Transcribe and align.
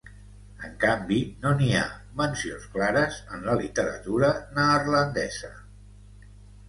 En 0.67 0.71
canvi, 0.83 1.17
no 1.43 1.51
n'hi 1.59 1.67
ha 1.81 1.83
mencions 2.21 2.65
clares 2.77 3.19
en 3.37 3.45
la 3.51 3.59
literatura 3.63 4.33
neerlandesa. 4.59 5.53